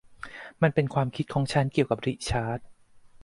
[0.61, 2.59] มันเป็นความคิดของฉันเกี่ยวกับริชาร์ด